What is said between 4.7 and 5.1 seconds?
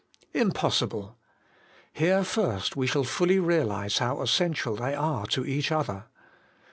they